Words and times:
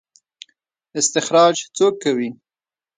استخراج 0.99 1.55
څوک 1.77 1.93
کوي؟ 2.03 2.29